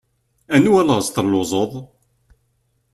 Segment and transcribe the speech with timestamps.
[0.55, 1.71] Anwa laẓ telluẓeḍ?